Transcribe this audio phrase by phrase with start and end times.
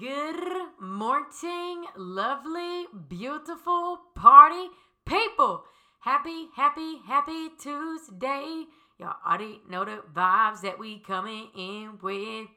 [0.00, 4.68] Good morning, lovely, beautiful party
[5.04, 5.64] people.
[6.00, 8.64] Happy, happy, happy Tuesday.
[8.98, 12.48] Y'all already know the vibes that we coming in with.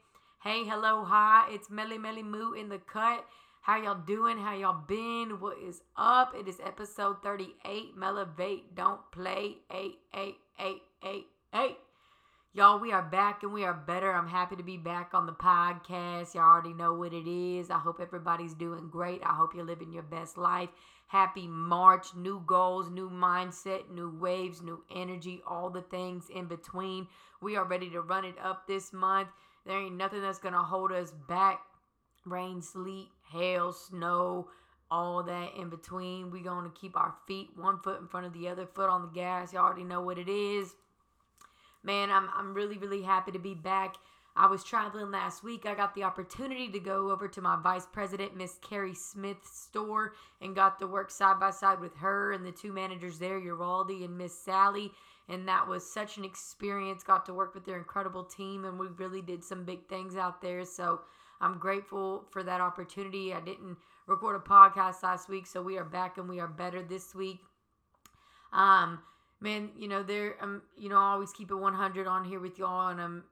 [0.42, 1.50] Hey, hello, hi.
[1.50, 3.26] It's Melly Melly Moo in the cut.
[3.60, 4.38] How y'all doing?
[4.38, 5.38] How y'all been?
[5.38, 6.32] What is up?
[6.34, 7.94] It is episode 38.
[7.94, 8.74] Melevate.
[8.74, 9.56] Don't play.
[9.70, 11.76] eight, eight, eight, eight, eight.
[12.56, 14.12] Y'all, we are back and we are better.
[14.12, 16.34] I'm happy to be back on the podcast.
[16.34, 17.68] Y'all already know what it is.
[17.68, 19.20] I hope everybody's doing great.
[19.24, 20.68] I hope you're living your best life.
[21.08, 27.08] Happy March, new goals, new mindset, new waves, new energy, all the things in between.
[27.42, 29.30] We are ready to run it up this month.
[29.66, 31.58] There ain't nothing that's going to hold us back.
[32.24, 34.46] Rain, sleet, hail, snow,
[34.92, 36.30] all that in between.
[36.30, 39.02] we going to keep our feet one foot in front of the other foot on
[39.02, 39.52] the gas.
[39.52, 40.76] Y'all already know what it is
[41.84, 43.96] man, I'm, I'm really, really happy to be back.
[44.36, 45.64] I was traveling last week.
[45.64, 50.14] I got the opportunity to go over to my vice president, Miss Carrie Smith's store,
[50.40, 54.04] and got to work side by side with her and the two managers there, Uraldi
[54.04, 54.90] and Miss Sally.
[55.28, 57.04] And that was such an experience.
[57.04, 60.42] Got to work with their incredible team, and we really did some big things out
[60.42, 60.64] there.
[60.64, 61.02] So
[61.40, 63.32] I'm grateful for that opportunity.
[63.32, 63.76] I didn't
[64.06, 67.38] record a podcast last week, so we are back and we are better this week.
[68.52, 69.00] Um,
[69.44, 72.58] man, you know, there, um, you know, I always keep it 100 on here with
[72.58, 73.22] y'all, and I'm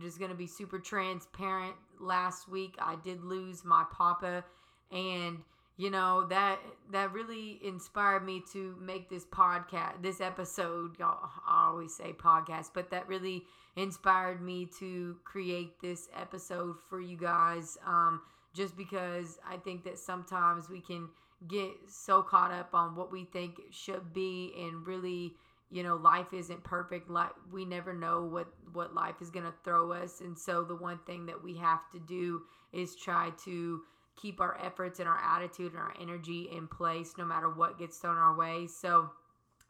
[0.00, 1.74] just gonna be super transparent.
[1.98, 4.44] Last week, I did lose my papa,
[4.92, 5.38] and
[5.76, 6.58] you know that
[6.92, 10.98] that really inspired me to make this podcast, this episode.
[11.00, 13.42] Y'all, I always say podcast, but that really
[13.74, 17.76] inspired me to create this episode for you guys.
[17.84, 18.22] Um,
[18.54, 21.08] just because I think that sometimes we can
[21.48, 25.34] get so caught up on what we think should be and really
[25.70, 29.54] you know life isn't perfect like we never know what what life is going to
[29.64, 30.20] throw us.
[30.20, 32.42] And so the one thing that we have to do
[32.72, 33.80] is try to
[34.20, 37.98] keep our efforts and our attitude and our energy in place no matter what gets
[37.98, 38.66] thrown our way.
[38.66, 39.10] So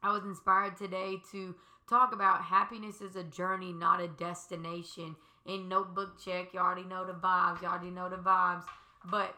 [0.03, 1.55] i was inspired today to
[1.89, 5.17] talk about happiness is a journey not a destination.
[5.47, 8.65] In notebook check you already know the vibes you already know the vibes.
[9.11, 9.35] But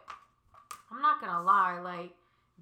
[0.90, 2.10] i'm not gonna lie like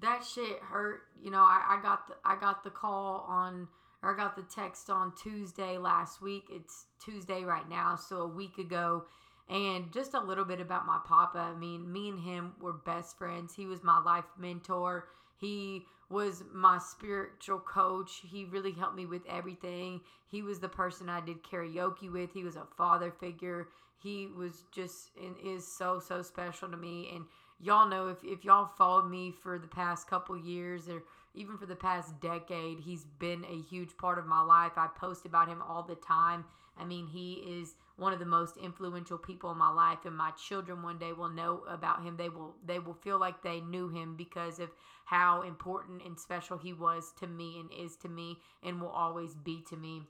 [0.01, 1.01] that shit hurt.
[1.21, 3.67] You know i, I got the i got the call on
[4.03, 6.45] I got the text on Tuesday last week.
[6.51, 9.05] It's Tuesday right now, so a week ago.
[9.49, 11.39] And just a little bit about my papa.
[11.39, 13.55] I mean, me and him were best friends.
[13.55, 15.07] He was my life mentor.
[15.39, 18.21] He was my spiritual coach.
[18.23, 20.01] He really helped me with everything.
[20.29, 22.33] He was the person I did karaoke with.
[22.33, 23.67] He was a father figure.
[24.01, 27.09] He was just and is so so special to me.
[27.13, 27.25] And
[27.59, 31.03] y'all know if, if y'all followed me for the past couple years or
[31.37, 34.73] even for the past decade, he's been a huge part of my life.
[34.75, 36.45] I post about him all the time.
[36.79, 40.31] I mean, he is one of the most influential people in my life and my
[40.31, 42.17] children one day will know about him.
[42.17, 44.69] They will they will feel like they knew him because of
[45.05, 49.33] how important and special he was to me and is to me and will always
[49.33, 50.03] be to me.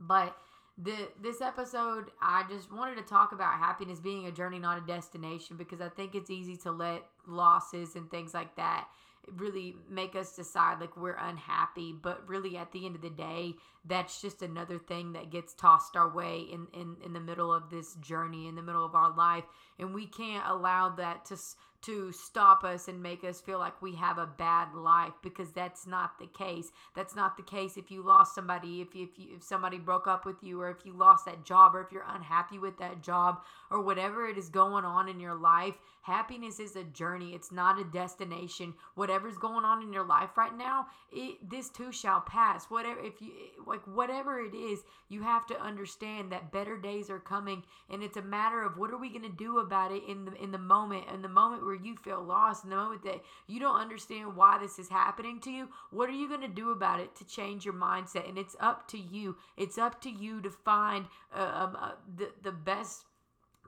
[0.00, 0.36] But
[0.76, 4.86] the this episode I just wanted to talk about happiness being a journey not a
[4.86, 8.88] destination because I think it's easy to let losses and things like that
[9.36, 13.54] really make us decide like we're unhappy but really at the end of the day
[13.86, 17.70] that's just another thing that gets tossed our way in in, in the middle of
[17.70, 19.44] this journey in the middle of our life.
[19.78, 21.36] And we can't allow that to
[21.84, 25.86] to stop us and make us feel like we have a bad life because that's
[25.86, 26.72] not the case.
[26.94, 30.06] That's not the case if you lost somebody, if you, if, you, if somebody broke
[30.06, 33.02] up with you, or if you lost that job, or if you're unhappy with that
[33.02, 33.40] job,
[33.70, 35.74] or whatever it is going on in your life.
[36.02, 37.30] Happiness is a journey.
[37.34, 38.74] It's not a destination.
[38.94, 42.66] Whatever's going on in your life right now, it, this too shall pass.
[42.66, 43.32] Whatever if you
[43.66, 48.18] like whatever it is, you have to understand that better days are coming and it's
[48.18, 50.58] a matter of what are we going to do about it in the in the
[50.58, 53.80] moment in the moment where where you feel lost, in the moment that you don't
[53.80, 57.14] understand why this is happening to you, what are you going to do about it
[57.16, 58.28] to change your mindset?
[58.28, 59.36] And it's up to you.
[59.56, 63.04] It's up to you to find uh, um, uh, the, the best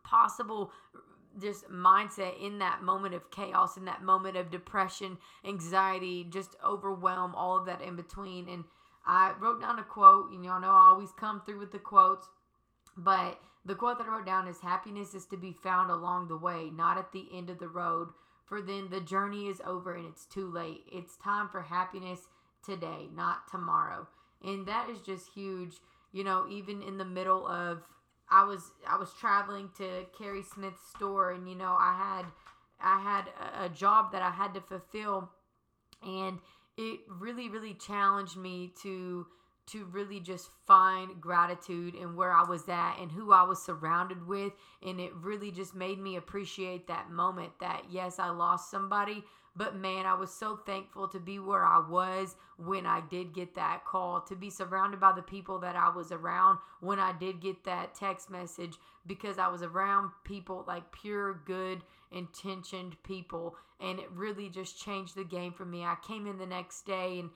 [0.05, 0.71] possible
[1.41, 7.35] just mindset in that moment of chaos, in that moment of depression, anxiety, just overwhelm,
[7.35, 8.49] all of that in between.
[8.49, 8.64] And
[9.05, 12.26] I wrote down a quote, and y'all know I always come through with the quotes,
[12.97, 16.36] but the quote that I wrote down is happiness is to be found along the
[16.36, 18.10] way, not at the end of the road.
[18.44, 20.84] For then the journey is over and it's too late.
[20.92, 22.20] It's time for happiness
[22.64, 24.06] today, not tomorrow.
[24.44, 25.74] And that is just huge.
[26.12, 27.82] You know, even in the middle of
[28.30, 32.26] I was I was traveling to Carrie Smith's store and you know, I had
[32.80, 35.30] I had a, job that I had to fulfill
[36.06, 36.38] and
[36.76, 39.26] it really really challenged me to
[39.66, 44.26] to really just find gratitude and where I was at and who I was surrounded
[44.26, 44.52] with.
[44.84, 49.24] And it really just made me appreciate that moment that, yes, I lost somebody,
[49.56, 53.54] but man, I was so thankful to be where I was when I did get
[53.54, 57.40] that call, to be surrounded by the people that I was around when I did
[57.40, 58.74] get that text message,
[59.06, 61.82] because I was around people like pure, good,
[62.12, 63.56] intentioned people.
[63.80, 65.84] And it really just changed the game for me.
[65.84, 67.30] I came in the next day and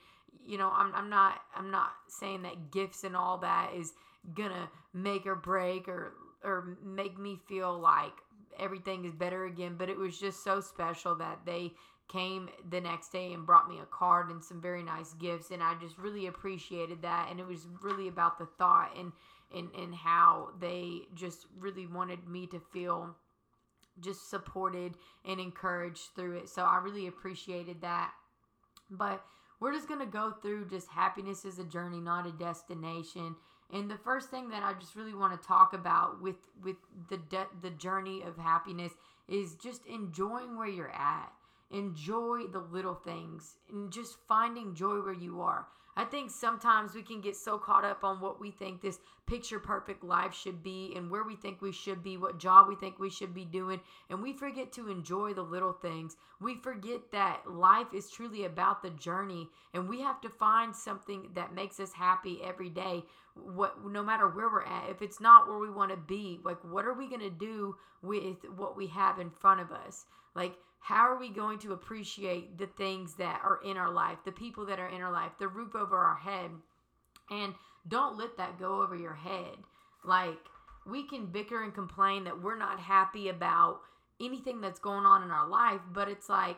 [0.45, 3.93] you know, I'm, I'm not I'm not saying that gifts and all that is
[4.35, 6.13] gonna make or break or
[6.43, 8.13] or make me feel like
[8.59, 9.75] everything is better again.
[9.77, 11.71] But it was just so special that they
[12.11, 15.63] came the next day and brought me a card and some very nice gifts and
[15.63, 19.13] I just really appreciated that and it was really about the thought and
[19.55, 23.15] and, and how they just really wanted me to feel
[23.99, 24.95] just supported
[25.25, 26.49] and encouraged through it.
[26.49, 28.11] So I really appreciated that.
[28.89, 29.23] But
[29.61, 33.35] we're just going to go through just happiness is a journey, not a destination.
[33.71, 36.75] And the first thing that I just really want to talk about with with
[37.09, 38.91] the de- the journey of happiness
[39.29, 41.31] is just enjoying where you're at.
[41.69, 45.67] Enjoy the little things and just finding joy where you are.
[45.95, 49.59] I think sometimes we can get so caught up on what we think this picture
[49.59, 52.97] perfect life should be and where we think we should be, what job we think
[52.97, 56.15] we should be doing, and we forget to enjoy the little things.
[56.39, 61.29] We forget that life is truly about the journey and we have to find something
[61.35, 63.03] that makes us happy every day.
[63.35, 66.61] What no matter where we're at, if it's not where we want to be, like
[66.63, 70.05] what are we going to do with what we have in front of us?
[70.35, 74.31] Like how are we going to appreciate the things that are in our life, the
[74.31, 76.51] people that are in our life, the roof over our head?
[77.29, 77.53] And
[77.87, 79.57] don't let that go over your head.
[80.03, 80.39] Like,
[80.85, 83.81] we can bicker and complain that we're not happy about
[84.19, 86.57] anything that's going on in our life, but it's like,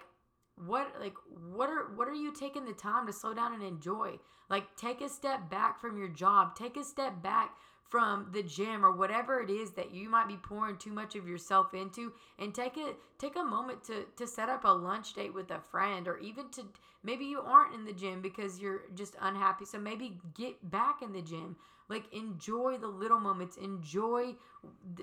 [0.55, 1.15] what like
[1.51, 4.11] what are what are you taking the time to slow down and enjoy
[4.49, 7.55] like take a step back from your job take a step back
[7.89, 11.27] from the gym or whatever it is that you might be pouring too much of
[11.27, 15.33] yourself into and take it take a moment to to set up a lunch date
[15.33, 16.63] with a friend or even to
[17.03, 19.65] maybe you aren't in the gym because you're just unhappy.
[19.65, 21.55] So maybe get back in the gym.
[21.89, 23.57] Like enjoy the little moments.
[23.57, 24.35] Enjoy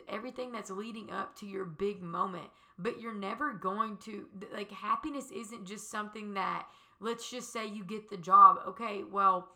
[0.09, 2.49] everything that's leading up to your big moment.
[2.79, 6.67] But you're never going to like happiness isn't just something that
[6.99, 8.61] let's just say you get the job.
[8.67, 9.49] Okay well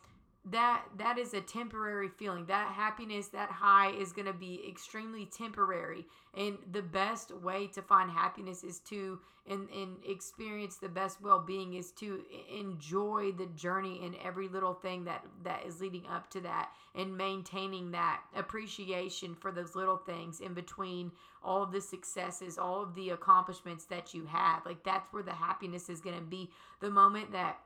[0.50, 2.46] that that is a temporary feeling.
[2.46, 6.06] That happiness that high is going to be extremely temporary.
[6.36, 11.74] And the best way to find happiness is to and, and experience the best well-being
[11.74, 16.40] is to enjoy the journey and every little thing that that is leading up to
[16.40, 21.12] that and maintaining that appreciation for those little things in between
[21.42, 25.32] all of the successes all of the accomplishments that you have like that's where the
[25.32, 26.50] happiness is going to be.
[26.80, 27.58] The moment that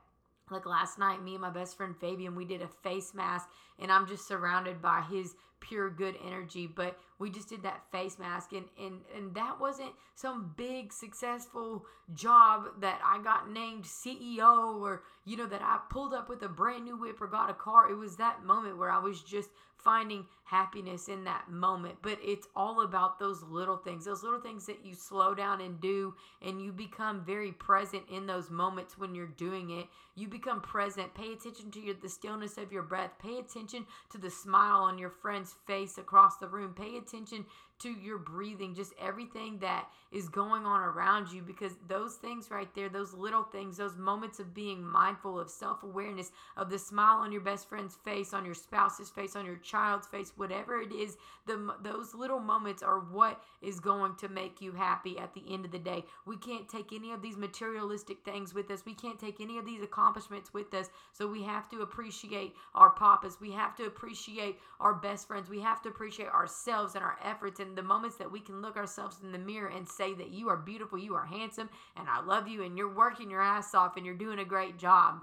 [0.51, 3.47] like last night me and my best friend fabian we did a face mask
[3.79, 8.17] and i'm just surrounded by his pure good energy but we just did that face
[8.17, 14.79] mask and and and that wasn't some big successful job that i got named ceo
[14.79, 17.53] or you know that i pulled up with a brand new whip or got a
[17.53, 17.91] car.
[17.91, 19.49] It was that moment where i was just
[19.83, 21.95] finding happiness in that moment.
[22.01, 25.79] But it's all about those little things, those little things that you slow down and
[25.79, 29.87] do, and you become very present in those moments when you're doing it.
[30.15, 31.13] You become present.
[31.13, 33.11] Pay attention to your, the stillness of your breath.
[33.21, 36.73] Pay attention to the smile on your friend's face across the room.
[36.73, 37.45] Pay attention
[37.79, 42.73] to your breathing, just everything that is going on around you because those things right
[42.73, 47.17] there, those little things, those moments of being mindful of self awareness, of the smile
[47.17, 50.91] on your best friend's face, on your spouse's face, on your child's face, whatever it
[50.91, 55.43] is, the, those little moments are what is going to make you happy at the
[55.51, 56.03] end of the day.
[56.25, 59.65] We can't take any of these materialistic things with us, we can't take any of
[59.65, 60.89] these accomplishments with us.
[61.13, 65.61] So we have to appreciate our papas, we have to appreciate our best friends, we
[65.61, 68.75] have to appreciate ourselves and our efforts and and the moments that we can look
[68.75, 72.21] ourselves in the mirror and say that you are beautiful, you are handsome, and I
[72.21, 75.21] love you, and you're working your ass off and you're doing a great job.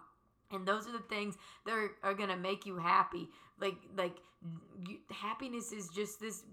[0.53, 1.37] And those are the things
[1.67, 3.29] that are, are going to make you happy.
[3.61, 4.17] Like, like
[4.89, 6.45] you, happiness is just this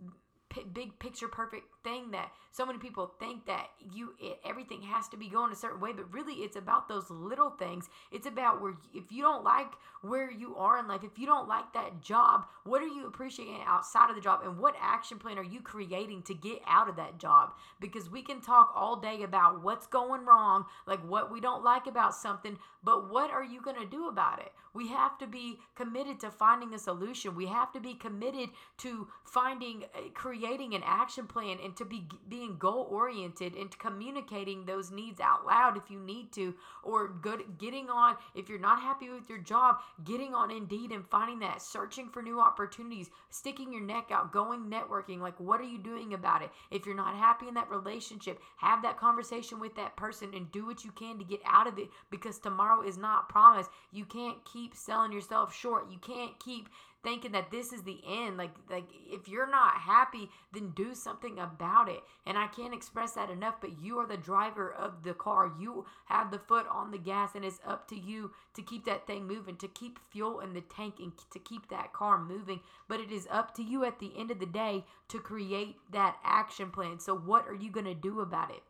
[0.53, 5.07] p- big picture perfect thing that so many people think that you it, everything has
[5.09, 7.89] to be going a certain way but really it's about those little things.
[8.11, 11.47] It's about where if you don't like where you are in life if you don't
[11.47, 15.37] like that job what are you appreciating outside of the job and what action plan
[15.37, 17.53] are you creating to get out of that job?
[17.79, 21.87] Because we can talk all day about what's going wrong like what we don't like
[21.87, 25.59] about something but what are you going to do about it we have to be
[25.75, 27.35] committed to finding a solution.
[27.35, 28.49] We have to be committed
[28.79, 34.65] to finding creating creating an action plan and to be being goal oriented and communicating
[34.65, 36.53] those needs out loud if you need to
[36.83, 41.07] or good getting on if you're not happy with your job getting on indeed and
[41.07, 45.65] finding that searching for new opportunities sticking your neck out going networking like what are
[45.65, 46.49] you doing about it?
[46.71, 50.65] If you're not happy in that relationship have that conversation with that person and do
[50.65, 53.69] what you can to get out of it because tomorrow is not promised.
[53.91, 55.91] You can't keep selling yourself short.
[55.91, 56.69] You can't keep
[57.03, 58.37] thinking that this is the end.
[58.37, 62.01] Like like if you're not happy then do something about it.
[62.25, 65.51] And i can't express that enough but you are the driver of the car.
[65.59, 69.05] You have the foot on the gas and it's up to you to keep that
[69.05, 72.61] thing moving to keep fuel in the tank and to keep that car moving.
[72.87, 76.17] But it is up to you at the end of the day to create that
[76.23, 76.99] action plan.
[76.99, 78.63] So what are you going to do about it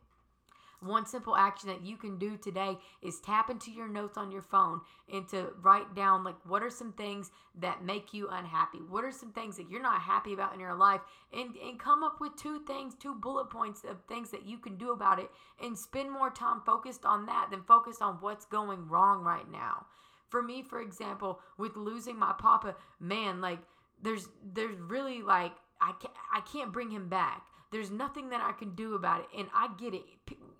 [0.84, 4.42] one simple action that you can do today is tap into your notes on your
[4.42, 4.80] phone
[5.12, 9.12] and to write down like what are some things that make you unhappy what are
[9.12, 11.00] some things that you're not happy about in your life
[11.32, 14.76] and and come up with two things two bullet points of things that you can
[14.76, 15.30] do about it
[15.62, 19.86] and spend more time focused on that than focused on what's going wrong right now
[20.28, 23.60] for me for example with losing my papa man like
[24.02, 27.42] there's there's really like I can't, I can't bring him back
[27.74, 29.26] there's nothing that I can do about it.
[29.36, 30.04] And I get it.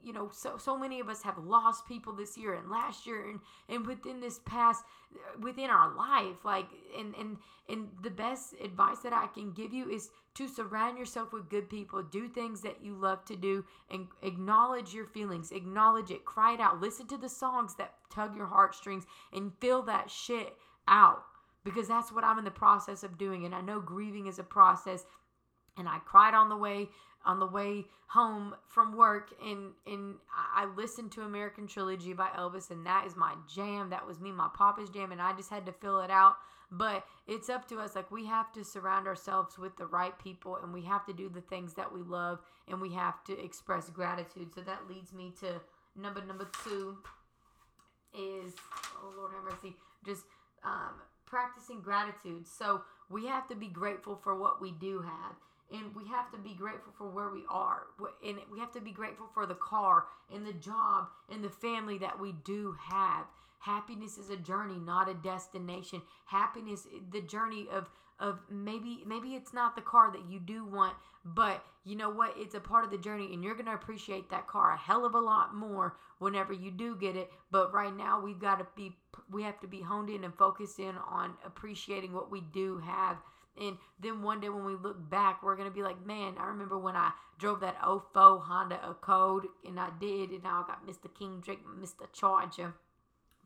[0.05, 3.29] You know, so so many of us have lost people this year and last year
[3.29, 4.85] and and within this past
[5.41, 6.45] within our life.
[6.45, 6.67] Like
[6.99, 11.33] and and and the best advice that I can give you is to surround yourself
[11.33, 16.11] with good people, do things that you love to do, and acknowledge your feelings, acknowledge
[16.11, 20.11] it, cry it out, listen to the songs that tug your heartstrings, and feel that
[20.11, 20.55] shit
[20.89, 21.25] out
[21.65, 23.45] because that's what I'm in the process of doing.
[23.47, 25.07] And I know grieving is a process
[25.77, 26.89] and I cried on the way
[27.25, 30.15] on the way home from work and and
[30.55, 33.91] I listened to American Trilogy by Elvis and that is my jam.
[33.91, 36.37] That was me my papa's jam and I just had to fill it out.
[36.71, 37.95] But it's up to us.
[37.95, 41.29] Like we have to surround ourselves with the right people and we have to do
[41.29, 44.55] the things that we love and we have to express gratitude.
[44.55, 45.61] So that leads me to
[45.97, 46.97] number number 2
[48.17, 48.55] is
[49.03, 50.23] oh lord have mercy just
[50.65, 50.95] um,
[51.27, 52.47] practicing gratitude.
[52.47, 55.37] So we have to be grateful for what we do have
[55.75, 57.83] and we have to be grateful for where we are.
[58.25, 61.99] And we have to be grateful for the car and the job and the family
[61.99, 63.27] that we do have.
[63.59, 66.03] Happiness is a journey not a destination.
[66.27, 67.89] Happiness the journey of
[68.21, 72.35] of maybe maybe it's not the car that you do want but you know what?
[72.37, 75.05] It's a part of the journey and you're going to appreciate that car a hell
[75.05, 77.31] of a lot more whenever you do get it.
[77.51, 78.97] But right now we've got to be
[79.31, 83.17] we have to be honed in and focused in on appreciating what we do have
[83.61, 86.79] and then one day when we look back, we're gonna be like, man, I remember
[86.79, 91.13] when I drove that 04 Honda Accord, and I did, and now I got Mr.
[91.17, 92.07] King Drake, Mr.
[92.13, 92.75] Charger.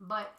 [0.00, 0.34] But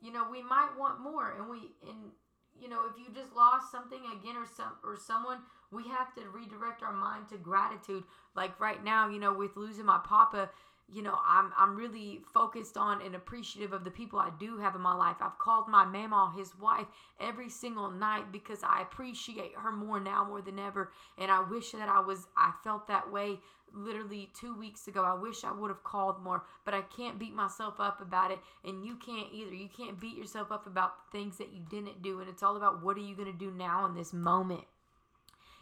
[0.00, 2.12] you know, we might want more, and we and
[2.60, 5.38] you know, if you just lost something again or some or someone,
[5.72, 8.04] we have to redirect our mind to gratitude.
[8.36, 10.50] Like right now, you know, with losing my papa,
[10.92, 14.74] you know, I'm I'm really focused on and appreciative of the people I do have
[14.74, 15.16] in my life.
[15.20, 16.86] I've called my mama, his wife,
[17.20, 20.92] every single night because I appreciate her more now more than ever.
[21.18, 23.38] And I wish that I was I felt that way
[23.72, 25.02] literally two weeks ago.
[25.02, 28.38] I wish I would have called more, but I can't beat myself up about it.
[28.64, 29.54] And you can't either.
[29.54, 32.20] You can't beat yourself up about things that you didn't do.
[32.20, 34.64] And it's all about what are you gonna do now in this moment.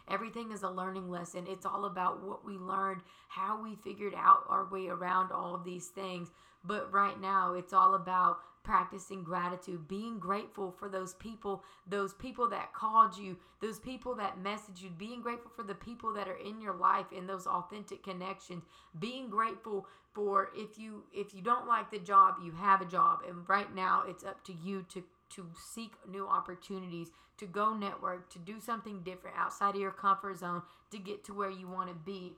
[0.09, 1.45] Everything is a learning lesson.
[1.47, 5.63] It's all about what we learned, how we figured out our way around all of
[5.63, 6.29] these things.
[6.63, 12.49] But right now, it's all about practicing gratitude, being grateful for those people, those people
[12.49, 16.37] that called you, those people that messaged you, being grateful for the people that are
[16.37, 18.63] in your life in those authentic connections,
[18.99, 23.19] being grateful for if you if you don't like the job, you have a job
[23.27, 28.29] and right now it's up to you to to seek new opportunities, to go network,
[28.31, 30.61] to do something different outside of your comfort zone
[30.91, 32.33] to get to where you want to be.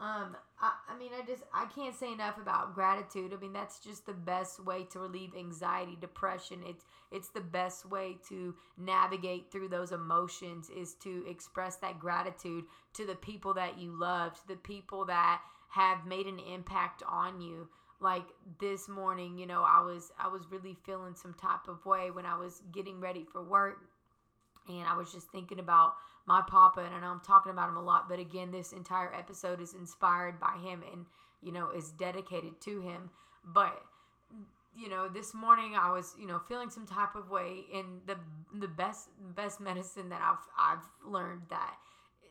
[0.00, 3.34] Um, I, I mean, I just I can't say enough about gratitude.
[3.34, 6.60] I mean, that's just the best way to relieve anxiety, depression.
[6.66, 12.64] It's it's the best way to navigate through those emotions is to express that gratitude
[12.94, 17.40] to the people that you love, to the people that have made an impact on
[17.40, 17.68] you
[18.00, 18.24] like
[18.60, 22.26] this morning you know i was i was really feeling some type of way when
[22.26, 23.78] i was getting ready for work.
[24.68, 25.94] And i was just thinking about
[26.26, 29.12] my papa and i know i'm talking about him a lot but again this entire
[29.14, 31.06] episode is inspired by him and
[31.42, 33.10] you know is dedicated to him.
[33.44, 33.82] But
[34.76, 38.16] you know this morning i was you know feeling some type of way and the
[38.60, 41.74] the best best medicine that i've i've learned that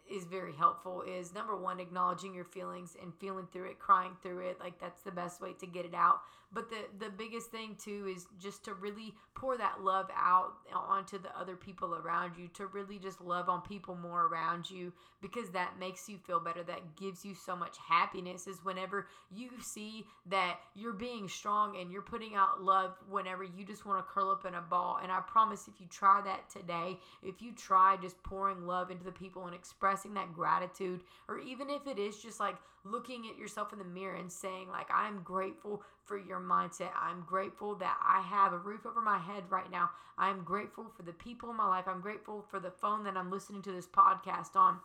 [0.10, 4.40] is very helpful is number one acknowledging your feelings and feeling through it crying through
[4.40, 6.22] it like that's the best way to get it out.
[6.52, 11.20] But the the biggest thing too is just to really pour that love out onto
[11.20, 15.52] the other people around you to really just love on people more around you because
[15.52, 20.06] that makes you feel better that gives you so much happiness is whenever you see
[20.26, 24.32] that you're being strong and you're putting out love whenever you just want to curl
[24.32, 25.00] up in a ball.
[25.04, 29.04] And i promise if you try that today if you try just pouring love into
[29.04, 29.54] the people and
[30.00, 33.86] expressing that gratitude or even if it is just like looking at yourself in the
[33.86, 36.90] mirror and saying like i'm grateful for your mindset.
[37.00, 39.92] I'm grateful that i have a roof over my head right now.
[40.18, 41.86] I'm grateful for the people in my life.
[41.88, 44.80] I'm grateful for the phone that i'm listening to this podcast on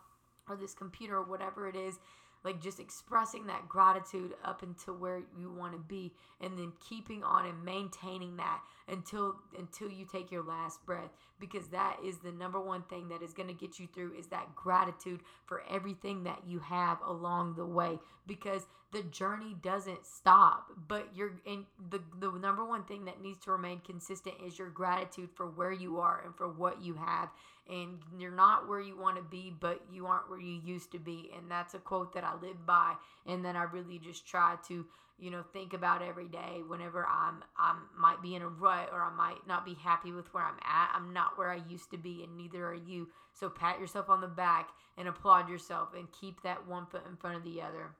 [0.49, 1.99] or this computer or whatever it is
[2.45, 7.23] like just expressing that gratitude up until where you want to be and then keeping
[7.23, 11.09] on and maintaining that until until you take your last breath
[11.39, 14.27] because that is the number one thing that is going to get you through is
[14.27, 20.67] that gratitude for everything that you have along the way because the journey doesn't stop
[20.87, 24.69] but you're in the the number one thing that needs to remain consistent is your
[24.69, 27.29] gratitude for where you are and for what you have
[27.69, 30.99] and you're not where you want to be but you aren't where you used to
[30.99, 32.93] be and that's a quote that I live by
[33.25, 34.85] and that I really just try to
[35.17, 39.01] you know think about every day whenever i'm i might be in a rut or
[39.01, 40.91] i might not be happy with where i'm at.
[40.93, 43.07] I'm not where i used to be and neither are you.
[43.33, 47.15] So pat yourself on the back and applaud yourself and keep that one foot in
[47.17, 47.91] front of the other.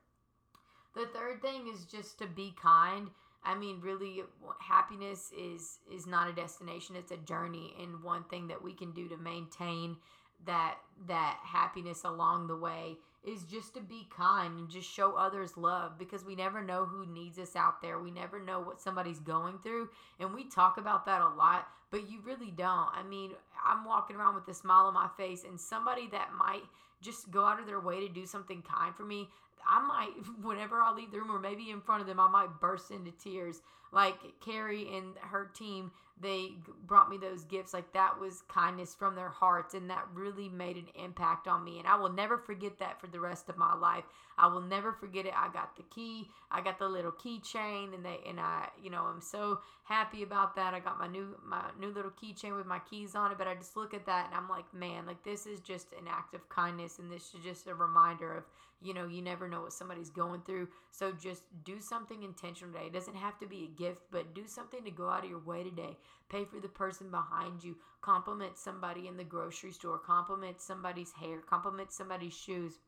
[0.94, 3.08] The third thing is just to be kind
[3.46, 4.22] i mean really
[4.60, 8.92] happiness is is not a destination it's a journey and one thing that we can
[8.92, 9.96] do to maintain
[10.44, 10.76] that
[11.06, 15.98] that happiness along the way is just to be kind and just show others love
[15.98, 17.98] because we never know who needs us out there.
[17.98, 19.88] We never know what somebody's going through.
[20.20, 22.88] And we talk about that a lot, but you really don't.
[22.94, 23.32] I mean,
[23.64, 26.62] I'm walking around with a smile on my face, and somebody that might
[27.02, 29.28] just go out of their way to do something kind for me,
[29.68, 32.60] I might, whenever I leave the room or maybe in front of them, I might
[32.60, 33.62] burst into tears.
[33.92, 36.52] Like Carrie and her team, they
[36.86, 37.74] brought me those gifts.
[37.74, 41.78] Like that was kindness from their hearts, and that really made an impact on me.
[41.78, 44.04] And I will never forget that for the rest of my life.
[44.38, 45.32] I will never forget it.
[45.36, 49.04] I got the key, I got the little keychain, and they and I, you know,
[49.04, 50.74] I'm so happy about that.
[50.74, 53.38] I got my new my new little keychain with my keys on it.
[53.38, 56.06] But I just look at that and I'm like, man, like this is just an
[56.08, 58.44] act of kindness, and this is just a reminder of
[58.82, 60.68] you know, you never know what somebody's going through.
[60.90, 62.86] So just do something intentional today.
[62.86, 65.38] It doesn't have to be a gift, but do something to go out of your
[65.38, 65.96] way today.
[66.28, 67.76] Pay for the person behind you.
[68.02, 69.98] Compliment somebody in the grocery store.
[69.98, 71.40] Compliment somebody's hair.
[71.40, 72.78] Compliment somebody's shoes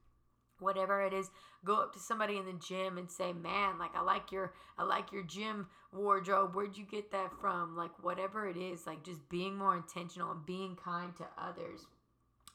[0.61, 1.31] whatever it is
[1.65, 4.83] go up to somebody in the gym and say man like i like your i
[4.83, 9.29] like your gym wardrobe where'd you get that from like whatever it is like just
[9.29, 11.87] being more intentional and being kind to others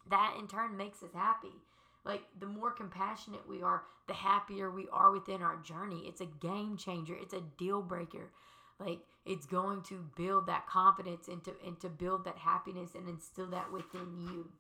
[0.10, 1.54] that in turn makes us happy
[2.06, 6.04] like the more compassionate we are, the happier we are within our journey.
[6.06, 7.16] It's a game changer.
[7.20, 8.32] It's a deal breaker.
[8.80, 13.08] Like it's going to build that confidence and to and to build that happiness and
[13.08, 14.52] instill that within you.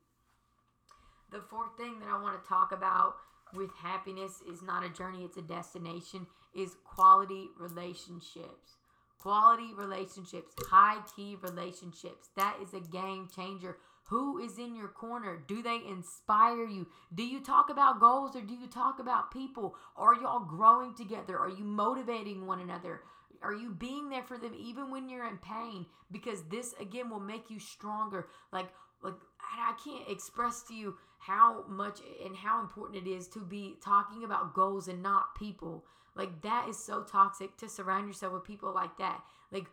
[1.32, 3.15] The fourth thing that I want to talk about
[3.53, 8.77] with happiness is not a journey, it's a destination, is quality relationships.
[9.19, 12.29] Quality relationships, high key relationships.
[12.36, 13.77] That is a game changer
[14.08, 15.44] who is in your corner?
[15.48, 16.88] Do they inspire you?
[17.13, 19.76] Do you talk about goals or do you talk about people?
[19.96, 21.38] Are y'all growing together?
[21.38, 23.02] Are you motivating one another?
[23.42, 25.86] Are you being there for them even when you're in pain?
[26.12, 28.28] Because this again will make you stronger.
[28.52, 28.68] Like
[29.04, 33.76] like I can't express to you how much and how important it is to be
[33.84, 35.86] talking about goals and not people.
[36.16, 39.22] Like that is so toxic to surround yourself with people like that.
[39.52, 39.68] Like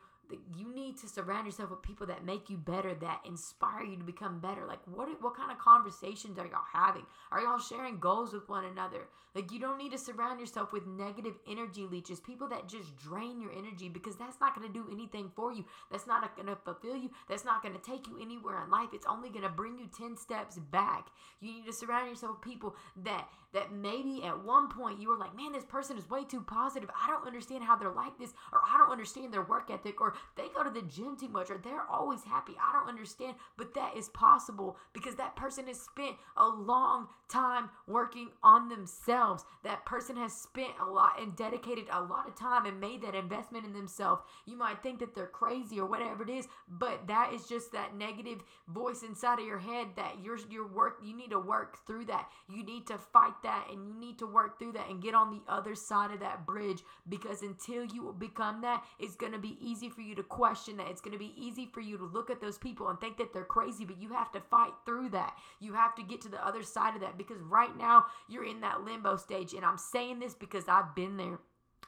[0.56, 4.04] you need to surround yourself with people that make you better, that inspire you to
[4.04, 4.66] become better.
[4.66, 7.06] Like, what what kind of conversations are y'all having?
[7.32, 9.08] Are y'all sharing goals with one another?
[9.34, 13.40] Like, you don't need to surround yourself with negative energy leeches, people that just drain
[13.40, 15.64] your energy because that's not going to do anything for you.
[15.90, 17.10] That's not going to fulfill you.
[17.28, 18.88] That's not going to take you anywhere in life.
[18.92, 21.08] It's only going to bring you 10 steps back.
[21.40, 25.16] You need to surround yourself with people that that maybe at one point you were
[25.16, 26.88] like, man, this person is way too positive.
[26.94, 30.14] I don't understand how they're like this, or I don't understand their work ethic, or
[30.36, 32.54] they go to the gym too much, or they're always happy.
[32.60, 33.36] I don't understand.
[33.56, 39.44] But that is possible because that person has spent a long time working on themselves.
[39.64, 43.14] That person has spent a lot and dedicated a lot of time and made that
[43.14, 44.22] investment in themselves.
[44.46, 47.96] You might think that they're crazy or whatever it is, but that is just that
[47.96, 52.04] negative voice inside of your head that you're your work you need to work through
[52.06, 52.28] that.
[52.48, 55.30] You need to fight that and you need to work through that and get on
[55.30, 59.56] the other side of that bridge because until you become that, it's going to be
[59.60, 60.88] easy for you you to question that.
[60.88, 63.32] It's going to be easy for you to look at those people and think that
[63.32, 65.36] they're crazy, but you have to fight through that.
[65.60, 68.60] You have to get to the other side of that because right now you're in
[68.60, 69.52] that limbo stage.
[69.54, 71.38] And I'm saying this because I've been there.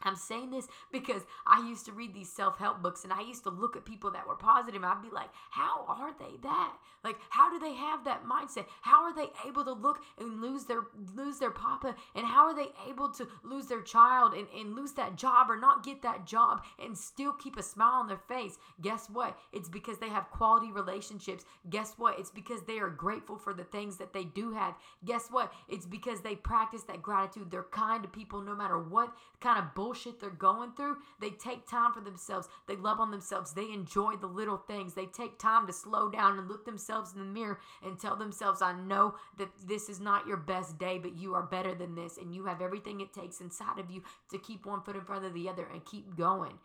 [0.03, 3.45] I'm saying this because I used to read these self help books and I used
[3.45, 4.83] to look at people that were positive.
[4.85, 6.75] I'd be like, how are they that?
[7.05, 8.67] Like, how do they have that mindset?
[8.83, 10.83] How are they able to look and lose their
[11.15, 11.95] lose their papa?
[12.15, 15.59] And how are they able to lose their child and, and lose that job or
[15.59, 18.59] not get that job and still keep a smile on their face?
[18.81, 19.37] Guess what?
[19.53, 21.45] It's because they have quality relationships.
[21.71, 22.19] Guess what?
[22.19, 24.75] It's because they are grateful for the things that they do have.
[25.05, 25.53] Guess what?
[25.69, 27.51] It's because they practice that gratitude.
[27.51, 31.31] They're kind to people no matter what kind of bullshit bullshit they're going through, they
[31.31, 32.49] take time for themselves.
[32.67, 33.53] They love on themselves.
[33.53, 34.95] They enjoy the little things.
[34.95, 38.63] They take time to slow down and look themselves in the mirror and tell themselves,
[38.63, 42.17] I know that this is not your best day, but you are better than this.
[42.17, 45.27] And you have everything it takes inside of you to keep one foot in front
[45.27, 46.59] of the other and keep going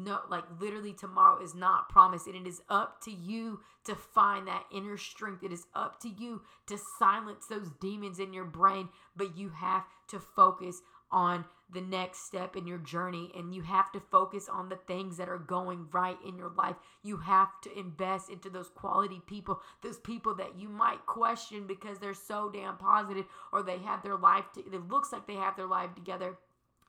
[0.00, 4.46] no like literally tomorrow is not promised and it is up to you to find
[4.46, 8.88] that inner strength it is up to you to silence those demons in your brain
[9.16, 13.90] but you have to focus on the next step in your journey and you have
[13.92, 16.76] to focus on the things that are going right in your life.
[17.02, 21.98] You have to invest into those quality people, those people that you might question because
[21.98, 25.56] they're so damn positive or they have their life, to, it looks like they have
[25.56, 26.36] their life together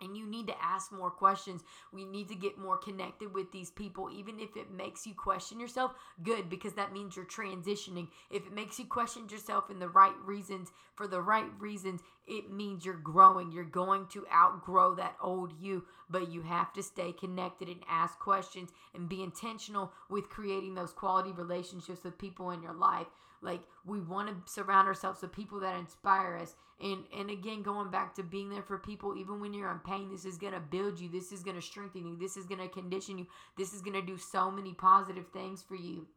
[0.04, 1.64] and you need to ask more questions.
[1.92, 5.60] We need to get more connected with these people, even if it makes you question
[5.60, 5.94] yourself.
[6.22, 8.10] Good, because that means you're transitioning.
[8.30, 12.52] If it makes you question yourself in the right reasons, for the right reasons, it
[12.52, 13.52] means you're growing.
[13.52, 18.20] You're going to outgrow that old you, but you have to stay connected and ask
[18.20, 23.08] questions and be intentional with creating those quality relationships with people in your life.
[23.44, 26.56] Like we want to surround ourselves with people that inspire us.
[26.82, 30.10] And and again, going back to being there for people, even when you're in pain,
[30.12, 31.10] this is gonna build you.
[31.10, 32.18] This is gonna strengthen you.
[32.18, 33.28] This is gonna condition you.
[33.58, 36.08] This is gonna do so many positive things for you.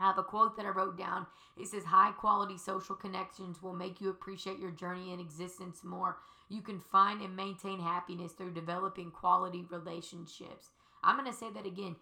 [0.00, 1.26] I have a quote that I wrote down.
[1.58, 6.16] It says, High quality social connections will make you appreciate your journey and existence more.
[6.48, 10.70] You can find and maintain happiness through developing quality relationships.
[11.04, 11.96] I'm going to say that again.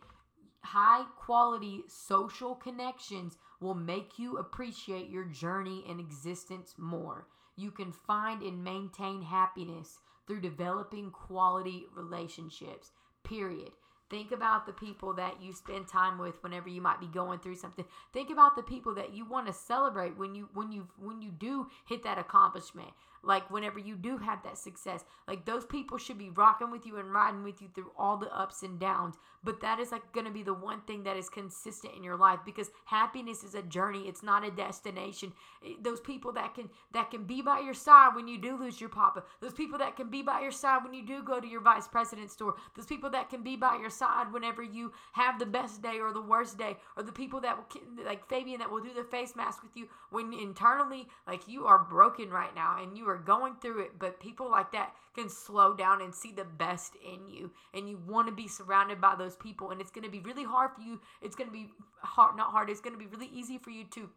[0.62, 7.26] High quality social connections will make you appreciate your journey and existence more.
[7.56, 12.92] You can find and maintain happiness through developing quality relationships.
[13.24, 13.72] Period.
[14.10, 17.56] Think about the people that you spend time with whenever you might be going through
[17.56, 17.84] something.
[18.14, 21.30] Think about the people that you want to celebrate when you when you when you
[21.30, 22.88] do hit that accomplishment
[23.22, 26.96] like whenever you do have that success like those people should be rocking with you
[26.96, 29.16] and riding with you through all the ups and downs.
[29.44, 32.16] But that is like going to be the one thing that is consistent in your
[32.16, 34.08] life because happiness is a journey.
[34.08, 35.34] It's not a destination.
[35.64, 38.80] Eh, those people that can that can be by your side when you do lose
[38.80, 39.22] your papa.
[39.40, 41.86] Those people that can be by your side when you do go to your vice
[41.86, 42.56] president's store.
[42.74, 46.12] Those people that can be by your side whenever you have the best day or
[46.12, 46.78] the worst day.
[46.96, 49.88] Or the people that will like Fabian that will do the face mask with you
[50.10, 54.20] when internally like you are broken right now and you are going through it, but
[54.20, 57.50] people like that can slow down and see the best in you.
[57.74, 59.70] And you want to be surrounded by those people.
[59.70, 61.00] And it's going to be really hard for you.
[61.22, 61.70] It's going to be
[62.02, 64.10] hard, not hard, it's going to be really easy for you to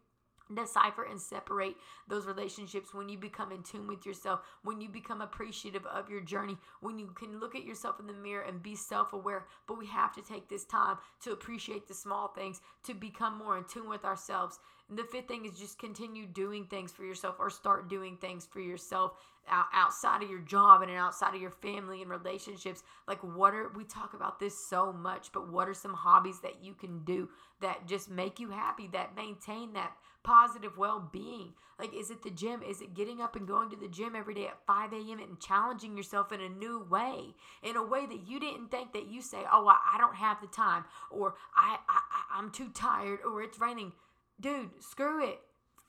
[0.56, 1.76] decipher and separate
[2.08, 6.22] those relationships when you become in tune with yourself, when you become appreciative of your
[6.22, 9.46] journey, when you can look at yourself in the mirror and be self aware.
[9.68, 13.58] But we have to take this time to appreciate the small things, to become more
[13.58, 14.60] in tune with ourselves.
[14.92, 18.46] And the fifth thing is just continue doing things for yourself or start doing things
[18.46, 19.14] for yourself
[19.50, 22.84] outside of your job and outside of your family and relationships.
[23.08, 26.62] Like, what are we talk about this so much, but what are some hobbies that
[26.62, 27.30] you can do
[27.62, 31.54] that just make you happy, that maintain that positive well being?
[31.80, 32.62] Like, is it the gym?
[32.62, 35.20] Is it getting up and going to the gym every day at 5 a.m.
[35.20, 39.08] and challenging yourself in a new way, in a way that you didn't think that
[39.08, 42.02] you say, oh, I don't have the time, or I, I,
[42.38, 43.94] I'm too tired, or it's raining
[44.40, 45.40] dude, screw it.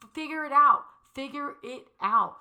[0.03, 0.85] F- figure it out.
[1.15, 2.37] Figure it out.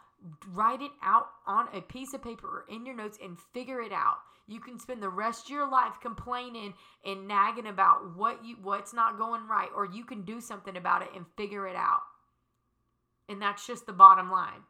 [0.49, 3.91] Write it out on a piece of paper or in your notes and figure it
[3.91, 4.17] out.
[4.47, 6.73] You can spend the rest of your life complaining
[7.05, 11.01] and nagging about what you what's not going right or you can do something about
[11.01, 12.01] it and figure it out.
[13.29, 14.63] And that's just the bottom line.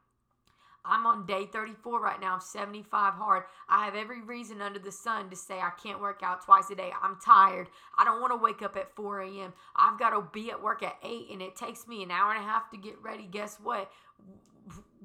[0.83, 2.33] I'm on day 34 right now.
[2.33, 3.43] I'm 75 hard.
[3.69, 6.75] I have every reason under the sun to say I can't work out twice a
[6.75, 6.91] day.
[7.01, 7.67] I'm tired.
[7.97, 9.53] I don't want to wake up at 4 a.m.
[9.75, 12.43] I've got to be at work at 8 and it takes me an hour and
[12.43, 13.27] a half to get ready.
[13.29, 13.91] Guess what?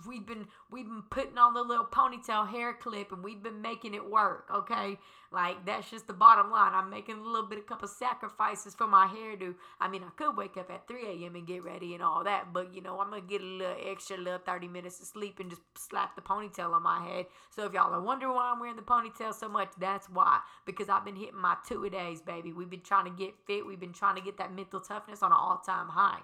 [0.06, 3.94] We've been we've been putting on the little ponytail hair clip and we've been making
[3.94, 4.98] it work okay?
[5.32, 6.72] Like that's just the bottom line.
[6.74, 10.10] I'm making a little bit of a couple sacrifices for my hairdo i mean i
[10.16, 13.00] could wake up at 3 a.m and get ready and all that but you know
[13.00, 16.22] i'm gonna get a little extra little 30 minutes of sleep and just slap the
[16.22, 17.26] ponytail on my head.
[17.50, 20.88] So if y'all are wondering why i'm wearing the ponytail so much that's why because
[20.88, 22.52] i've been hitting my two a days baby.
[22.52, 23.66] We've been trying to get fit.
[23.66, 26.20] We've been trying to get that mental toughness on an all-time high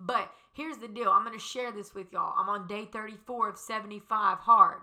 [0.00, 2.34] but here's the deal I'm going to share this with y'all.
[2.36, 4.82] I'm on day 34 of 75 hard.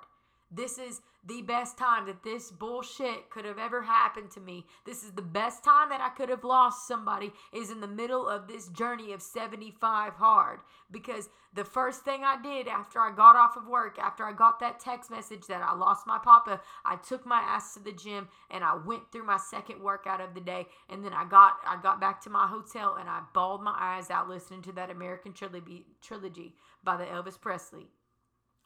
[0.52, 4.66] This is the best time that this bullshit could have ever happened to me.
[4.86, 8.30] This is the best time that I could have lost somebody is in the middle
[8.30, 10.60] of this journey of 75 hard
[10.92, 14.60] because the first thing I did after I got off of work, after I got
[14.60, 18.28] that text message that I lost my papa, I took my ass to the gym
[18.52, 21.82] and I went through my second workout of the day and then I got I
[21.82, 25.34] got back to my hotel and I bawled my eyes out listening to that American
[25.34, 27.88] trilogy trilogy by the Elvis Presley.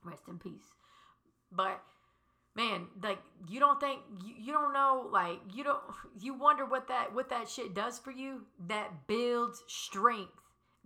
[0.04, 0.74] Rest in peace.
[1.52, 1.82] But
[2.56, 5.82] man like you don't think you, you don't know like you don't
[6.20, 8.46] you wonder what that what that shit does for you?
[8.68, 10.34] That builds strength.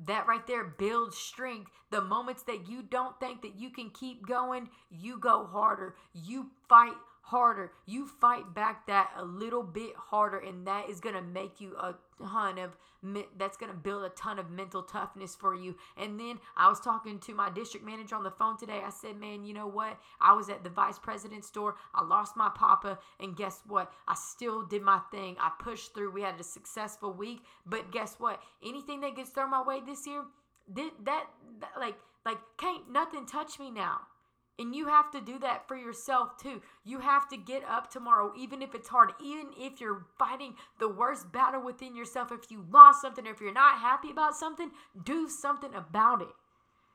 [0.05, 1.71] That right there builds strength.
[1.91, 5.95] The moments that you don't think that you can keep going you go harder.
[6.13, 7.71] You fight harder.
[7.85, 11.75] You fight back that a little bit harder, and that is going to make you
[11.77, 12.77] a ton of,
[13.37, 15.75] that's going to build a ton of mental toughness for you.
[15.97, 18.81] And then I was talking to my district manager on the phone today.
[18.85, 19.97] I said, man, you know what?
[20.19, 21.75] I was at the vice president's store.
[21.95, 23.91] I lost my papa, and guess what?
[24.07, 25.37] I still did my thing.
[25.39, 26.11] I pushed through.
[26.11, 28.41] We had a successful week, but guess what?
[28.63, 30.23] Anything that gets thrown my way this year,
[30.71, 31.25] did that,
[31.61, 34.01] that like, like, can't nothing touch me now.
[34.59, 36.61] And you have to do that for yourself too.
[36.85, 40.89] You have to get up tomorrow, even if it's hard, even if you're fighting the
[40.89, 42.31] worst battle within yourself.
[42.31, 44.69] If you lost something, or if you're not happy about something,
[45.03, 46.27] do something about it.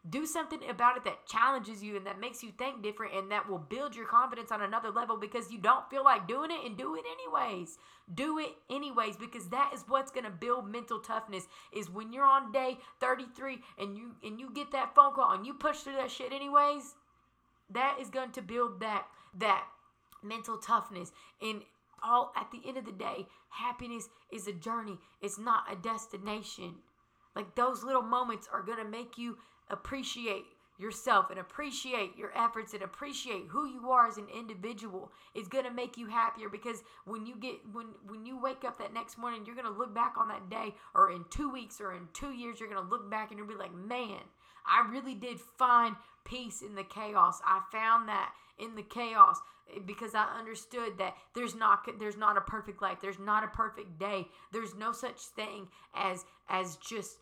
[0.08, 3.48] Do something about it that challenges you and that makes you think different and that
[3.48, 6.78] will build your confidence on another level because you don't feel like doing it and
[6.78, 7.76] do it anyways.
[8.14, 12.24] Do it anyways because that is what's going to build mental toughness is when you're
[12.24, 15.96] on day 33 and you and you get that phone call and you push through
[15.96, 16.94] that shit anyways
[17.70, 19.06] that is going to build that
[19.38, 19.64] that
[20.22, 21.12] mental toughness.
[21.40, 21.62] And
[22.02, 24.98] all at the end of the day happiness is a journey.
[25.20, 26.76] It's not a destination.
[27.34, 29.38] Like those little moments are going to make you
[29.70, 30.44] appreciate
[30.78, 35.10] yourself and appreciate your efforts and appreciate who you are as an individual.
[35.34, 38.78] It's going to make you happier because when you get when when you wake up
[38.78, 41.80] that next morning you're going to look back on that day or in 2 weeks
[41.80, 44.20] or in 2 years you're going to look back and you'll be like man
[44.66, 47.40] I really did find peace in the chaos.
[47.44, 49.40] I found that in the chaos
[49.74, 52.98] eh, because I understood that there's not there's not a perfect life.
[53.00, 54.28] There's not a perfect day.
[54.52, 57.18] There's no such thing as as just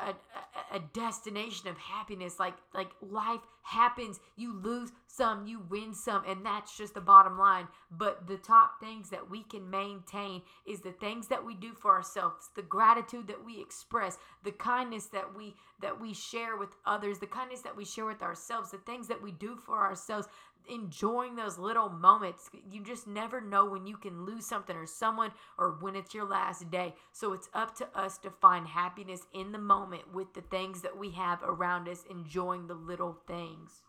[0.00, 2.38] a, a, a, destination of happiness.
[2.38, 4.20] Like like life happens.
[4.36, 7.68] You lose some you win some and that's just the bottom line.
[7.90, 11.92] But the top things that we can maintain is the things that we do for
[11.92, 17.18] ourselves the gratitude that we express the kindness that we that we share with others
[17.18, 20.28] the kindness that we share with ourselves the things that we do for ourselves
[20.68, 22.50] enjoying those little moments.
[22.70, 26.26] You just never know when you can lose something or someone or when it's your
[26.26, 26.94] last day.
[27.12, 30.96] So it's up to us to find happiness in the moment with the things that
[30.96, 33.82] we have around us, enjoying the little things.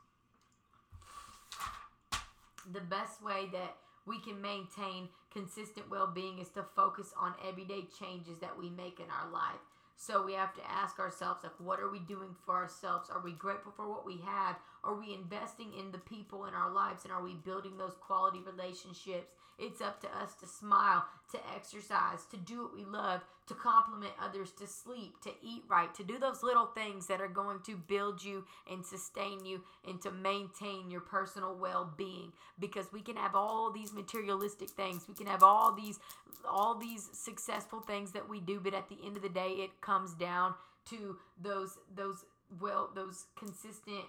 [2.72, 3.76] The best way that
[4.08, 9.00] we can maintain consistent well being is to focus on everyday changes that we make
[9.00, 9.62] in our life.
[9.98, 13.10] So we have to ask ourselves, like, what are we doing for ourselves?
[13.10, 14.58] Are we grateful for what we have?
[14.84, 17.06] Are we investing in the people in our lives?
[17.06, 19.32] And are we building those quality relationships?
[19.58, 24.14] It's up to us to smile, to exercise, to do what we love, to compliment
[24.22, 27.78] others, to sleep, to eat right, to do those little things that are going to
[27.78, 33.36] build you and sustain you and to maintain your personal well-being because we can have
[33.36, 35.08] all these materialistic things.
[35.08, 36.00] We can have all these
[36.48, 39.82] all these successful things that we do, but at the end of the day it
[39.82, 40.54] comes down
[40.90, 42.26] to those those
[42.60, 44.06] well those consistent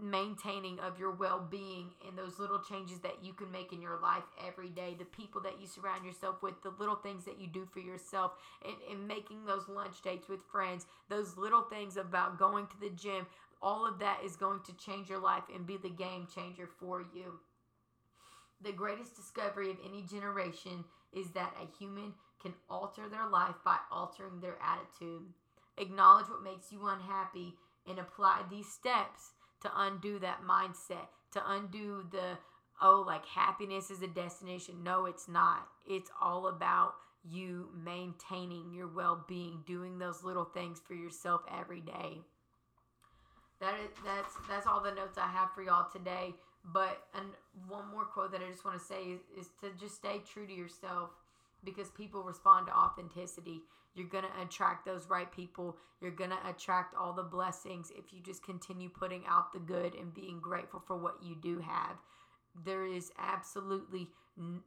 [0.00, 4.24] maintaining of your well-being and those little changes that you can make in your life
[4.46, 7.66] every day the people that you surround yourself with the little things that you do
[7.72, 8.32] for yourself
[8.64, 12.90] and, and making those lunch dates with friends those little things about going to the
[12.90, 13.26] gym
[13.62, 17.02] all of that is going to change your life and be the game changer for
[17.14, 17.40] you.
[18.62, 23.76] The greatest discovery of any generation is that a human can alter their life by
[23.90, 25.22] altering their attitude.
[25.76, 27.54] Acknowledge what makes you unhappy
[27.86, 29.30] and apply these steps
[29.62, 32.38] to undo that mindset, to undo the,
[32.82, 34.82] oh, like happiness is a destination.
[34.82, 35.68] No, it's not.
[35.86, 36.94] It's all about
[37.24, 42.22] you maintaining your well being, doing those little things for yourself every day.
[43.60, 46.34] that is that's that's all the notes I have for y'all today.
[46.64, 47.26] But and
[47.68, 50.46] one more quote that I just want to say is, is to just stay true
[50.46, 51.10] to yourself
[51.64, 53.60] because people respond to authenticity.
[53.94, 55.76] You're going to attract those right people.
[56.00, 59.94] You're going to attract all the blessings if you just continue putting out the good
[59.94, 61.96] and being grateful for what you do have.
[62.64, 64.08] There is absolutely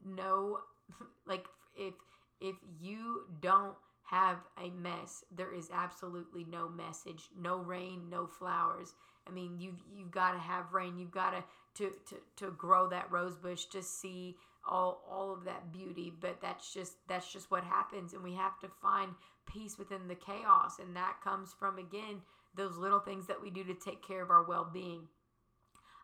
[0.05, 0.59] no
[1.25, 1.93] like if
[2.41, 8.93] if you don't have a mess, there is absolutely no message, no rain, no flowers.
[9.27, 10.97] I mean, you've you've got to have rain.
[10.97, 11.43] You've got to
[11.75, 16.39] to to to grow that rose bush to see all all of that beauty but
[16.41, 19.11] that's just that's just what happens and we have to find
[19.45, 22.21] peace within the chaos and that comes from again
[22.55, 25.07] those little things that we do to take care of our well-being.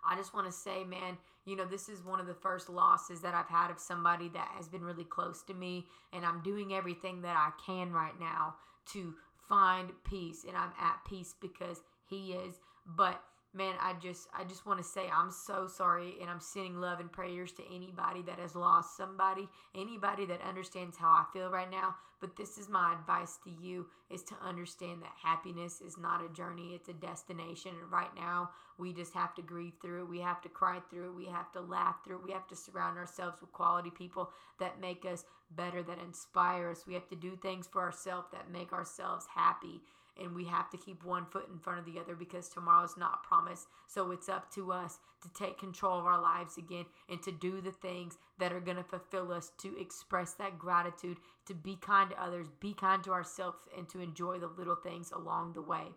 [0.03, 3.21] I just want to say man you know this is one of the first losses
[3.21, 6.73] that i've had of somebody that has been really close to me and i'm doing
[6.73, 9.13] everything that i can right now to
[9.47, 13.21] find peace and i'm at peace because he is but
[13.53, 16.99] man i just i just want to say i'm so sorry and i'm sending love
[16.99, 21.71] and prayers to anybody that has lost somebody anybody that understands how i feel right
[21.71, 26.23] now but this is my advice to you is to understand that happiness is not
[26.23, 30.09] a journey it's a destination and right now we just have to grieve through it
[30.09, 32.55] we have to cry through it we have to laugh through it we have to
[32.55, 37.15] surround ourselves with quality people that make us better that inspire us we have to
[37.15, 39.81] do things for ourselves that make ourselves happy
[40.21, 43.23] and we have to keep one foot in front of the other because tomorrow's not
[43.23, 43.67] promised.
[43.87, 47.61] So it's up to us to take control of our lives again and to do
[47.61, 52.09] the things that are going to fulfill us, to express that gratitude, to be kind
[52.11, 55.87] to others, be kind to ourselves, and to enjoy the little things along the way.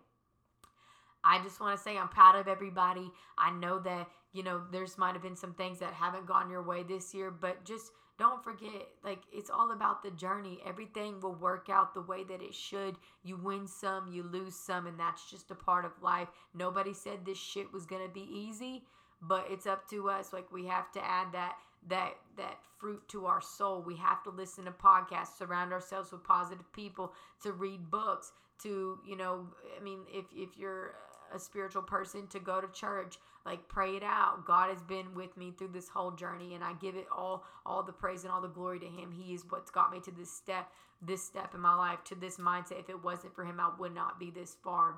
[1.23, 3.09] I just want to say I'm proud of everybody.
[3.37, 6.63] I know that, you know, there's might have been some things that haven't gone your
[6.63, 10.59] way this year, but just don't forget, like, it's all about the journey.
[10.67, 12.95] Everything will work out the way that it should.
[13.23, 16.27] You win some, you lose some, and that's just a part of life.
[16.53, 18.83] Nobody said this shit was going to be easy,
[19.21, 20.31] but it's up to us.
[20.31, 21.55] Like, we have to add that
[21.89, 23.81] that that fruit to our soul.
[23.81, 28.99] We have to listen to podcasts, surround ourselves with positive people, to read books, to,
[29.05, 29.47] you know,
[29.77, 30.93] I mean, if if you're
[31.33, 34.45] a spiritual person to go to church like pray it out.
[34.45, 37.83] God has been with me through this whole journey and i give it all all
[37.83, 39.11] the praise and all the glory to him.
[39.11, 40.69] He is what's got me to this step
[41.01, 42.79] this step in my life to this mindset.
[42.79, 44.95] If it wasn't for him i would not be this far.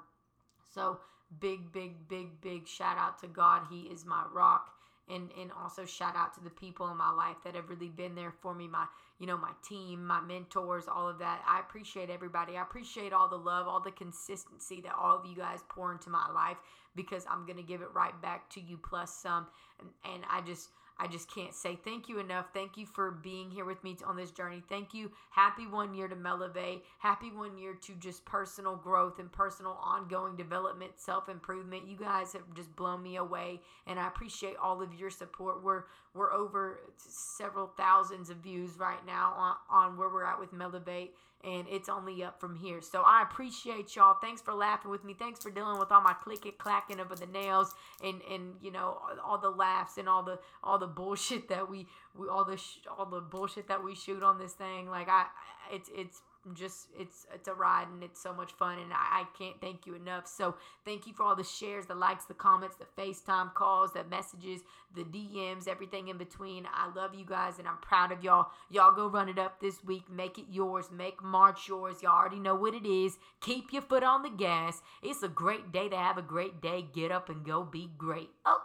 [0.74, 1.00] So
[1.40, 3.64] big big big big shout out to god.
[3.70, 4.72] He is my rock.
[5.08, 8.16] And and also shout out to the people in my life that have really been
[8.16, 8.86] there for me my
[9.20, 11.42] you know my team my mentors all of that.
[11.48, 12.58] I appreciate everybody.
[12.58, 16.10] I appreciate all the love all the consistency that all of you guys pour into
[16.10, 16.58] my life
[16.96, 19.48] because i'm gonna give it right back to you plus some.
[19.80, 22.48] And, and i just I just can't say thank you enough.
[22.54, 24.64] Thank you for being here with me on this journey.
[24.70, 25.12] Thank you.
[25.30, 26.82] Happy one year to Melove.
[27.00, 31.88] Happy one year to just personal growth and personal ongoing development, self improvement.
[31.88, 35.64] You guys have just blown me away, and I appreciate all of your support.
[35.64, 40.54] We're we're over several thousands of views right now on, on where we're at with
[40.54, 41.10] Melove
[41.46, 42.82] and it's only up from here.
[42.82, 44.16] So I appreciate y'all.
[44.22, 45.14] Thanks for laughing with me.
[45.14, 48.98] Thanks for dealing with all my clicking, clacking over the nails, and and you know
[49.24, 52.80] all the laughs and all the all the bullshit that we we all the sh-
[52.98, 54.90] all the bullshit that we shoot on this thing.
[54.90, 55.26] Like I,
[55.72, 56.22] it's it's
[56.54, 59.88] just it's it's a ride and it's so much fun and I, I, can't thank
[59.88, 60.28] you enough.
[60.28, 60.56] So
[60.86, 64.62] thank you for all the shares the likes the comments the facetime calls the messages
[64.94, 66.68] the dms everything in between.
[66.74, 68.48] I love you guys and i'm proud of y'all.
[68.70, 70.04] Y'all go run it up this week.
[70.10, 70.92] Make it yours.
[70.92, 72.04] Make march yours.
[72.04, 73.18] Y'all already know what it is.
[73.42, 74.82] Keep your foot on the gas.
[75.02, 76.86] It's a great day to have a great day.
[76.94, 78.30] Get up and go be great.
[78.46, 78.62] Oh